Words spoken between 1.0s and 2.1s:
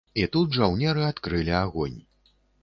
адкрылі агонь.